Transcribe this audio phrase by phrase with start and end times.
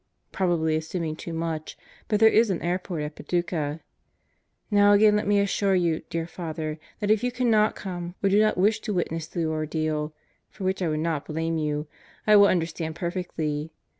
[0.31, 3.81] Probably assuming too much, but there is an airport at Paducah.
[4.71, 8.39] Now again let me assure you, dear Father, that if you cannot come, or do
[8.41, 10.11] not wish to witness the ordeal
[10.49, 11.85] for which I would not blame you
[12.25, 13.73] I will understand perfectly.